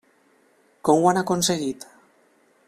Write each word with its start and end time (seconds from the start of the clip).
Com 0.89 1.03
ho 1.05 1.11
han 1.11 1.21
aconseguit? 1.23 1.87